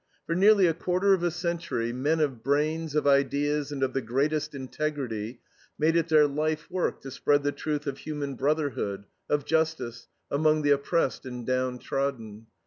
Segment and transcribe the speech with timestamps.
[0.25, 4.01] For nearly a quarter of a century men of brains, of ideas, and of the
[4.01, 5.41] greatest integrity,
[5.77, 10.63] made it their life work to spread the truth of human brotherhood, of justice, among
[10.63, 12.47] the oppressed and downtrodden.